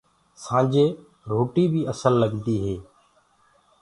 [0.43, 0.85] سآنجي
[1.31, 2.75] روٽي بي اسل لگدي هي۔